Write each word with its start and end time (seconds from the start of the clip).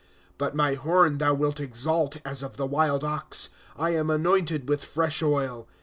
1" 0.01 0.07
But 0.39 0.55
my 0.55 0.73
horn 0.73 1.19
thou 1.19 1.35
wilt 1.35 1.59
exalt 1.59 2.17
as 2.25 2.41
of 2.41 2.57
the 2.57 2.65
wild 2.65 3.03
ox; 3.03 3.49
I 3.77 3.91
am 3.91 4.09
anointed 4.09 4.67
with 4.67 4.83
fresh 4.83 5.21
oil. 5.21 5.67